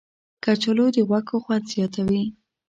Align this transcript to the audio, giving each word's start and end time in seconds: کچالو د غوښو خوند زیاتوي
کچالو 0.43 0.85
د 0.95 0.97
غوښو 1.07 1.37
خوند 1.43 1.63
زیاتوي 1.73 2.23